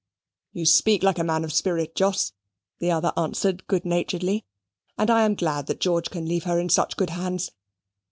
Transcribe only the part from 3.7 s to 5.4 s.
naturedly, "and I am